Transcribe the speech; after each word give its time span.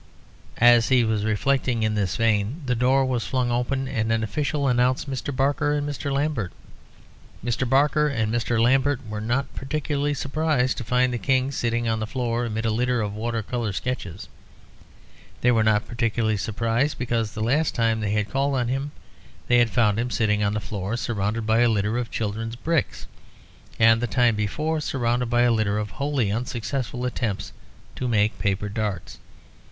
As 0.57 0.89
he 0.89 1.03
was 1.03 1.25
reflecting 1.25 1.83
in 1.83 1.93
this 1.93 2.15
vein, 2.15 2.63
the 2.65 2.73
door 2.73 3.05
was 3.05 3.27
flung 3.27 3.51
open, 3.51 3.87
and 3.87 4.11
an 4.11 4.23
official 4.23 4.67
announced 4.67 5.07
Mr. 5.07 5.35
Barker 5.35 5.73
and 5.73 5.87
Mr. 5.87 6.11
Lambert. 6.11 6.51
Mr. 7.45 7.69
Barker 7.69 8.07
and 8.07 8.33
Mr. 8.33 8.59
Lambert 8.59 9.07
were 9.07 9.21
not 9.21 9.53
particularly 9.53 10.15
surprised 10.15 10.77
to 10.79 10.83
find 10.83 11.13
the 11.13 11.19
King 11.19 11.51
sitting 11.51 11.87
on 11.87 11.99
the 11.99 12.07
floor 12.07 12.45
amid 12.45 12.65
a 12.65 12.71
litter 12.71 12.99
of 12.99 13.13
water 13.13 13.43
colour 13.43 13.71
sketches. 13.71 14.27
They 15.41 15.51
were 15.51 15.63
not 15.63 15.87
particularly 15.87 16.37
surprised 16.37 16.97
because 16.97 17.33
the 17.33 17.41
last 17.43 17.75
time 17.75 17.99
they 17.99 18.13
had 18.13 18.31
called 18.31 18.55
on 18.55 18.69
him 18.69 18.91
they 19.47 19.59
had 19.59 19.69
found 19.69 19.99
him 19.99 20.09
sitting 20.09 20.41
on 20.43 20.55
the 20.55 20.59
floor, 20.59 20.97
surrounded 20.97 21.45
by 21.45 21.59
a 21.59 21.69
litter 21.69 21.99
of 21.99 22.09
children's 22.09 22.55
bricks, 22.55 23.05
and 23.77 24.01
the 24.01 24.07
time 24.07 24.35
before 24.35 24.81
surrounded 24.81 25.29
by 25.29 25.43
a 25.43 25.51
litter 25.51 25.77
of 25.77 25.91
wholly 25.91 26.31
unsuccessful 26.31 27.05
attempts 27.05 27.53
to 27.95 28.07
make 28.07 28.39
paper 28.39 28.67
darts. 28.67 29.19